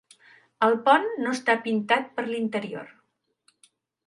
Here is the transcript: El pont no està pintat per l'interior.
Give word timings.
El 0.67 0.77
pont 0.87 1.05
no 1.25 1.33
està 1.39 1.57
pintat 1.67 2.09
per 2.17 2.25
l'interior. 2.31 2.91